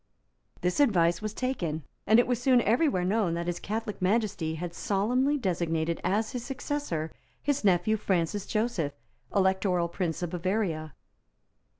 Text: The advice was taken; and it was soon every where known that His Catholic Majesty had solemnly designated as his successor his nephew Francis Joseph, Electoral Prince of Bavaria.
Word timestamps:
The 0.61 0.75
advice 0.81 1.21
was 1.21 1.31
taken; 1.35 1.83
and 2.07 2.17
it 2.17 2.25
was 2.25 2.41
soon 2.41 2.59
every 2.61 2.89
where 2.89 3.05
known 3.05 3.35
that 3.35 3.45
His 3.45 3.59
Catholic 3.59 4.01
Majesty 4.01 4.55
had 4.55 4.73
solemnly 4.73 5.37
designated 5.37 6.01
as 6.03 6.31
his 6.31 6.43
successor 6.43 7.11
his 7.39 7.63
nephew 7.63 7.97
Francis 7.97 8.47
Joseph, 8.47 8.93
Electoral 9.35 9.87
Prince 9.87 10.23
of 10.23 10.31
Bavaria. 10.31 10.95